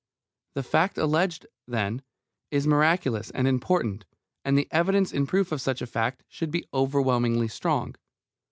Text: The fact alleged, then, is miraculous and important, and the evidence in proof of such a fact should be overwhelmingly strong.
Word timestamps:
The 0.55 0.63
fact 0.63 0.97
alleged, 0.97 1.45
then, 1.67 2.01
is 2.49 2.65
miraculous 2.65 3.29
and 3.29 3.47
important, 3.47 4.05
and 4.43 4.57
the 4.57 4.67
evidence 4.71 5.13
in 5.13 5.27
proof 5.27 5.51
of 5.51 5.61
such 5.61 5.79
a 5.79 5.85
fact 5.85 6.23
should 6.27 6.49
be 6.49 6.65
overwhelmingly 6.73 7.47
strong. 7.49 7.93